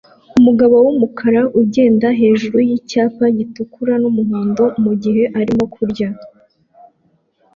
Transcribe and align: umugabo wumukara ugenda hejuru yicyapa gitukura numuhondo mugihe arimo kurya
umugabo 0.39 0.75
wumukara 0.85 1.41
ugenda 1.61 2.07
hejuru 2.19 2.57
yicyapa 2.69 3.25
gitukura 3.37 3.93
numuhondo 4.01 4.63
mugihe 4.83 5.23
arimo 5.39 5.63
kurya 5.75 6.09